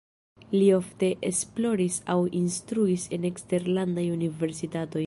Li 0.53 0.69
ofte 0.77 1.09
esploris 1.29 1.99
aŭ 2.15 2.17
instruis 2.41 3.07
en 3.19 3.31
eksterlandaj 3.33 4.11
universitatoj. 4.19 4.99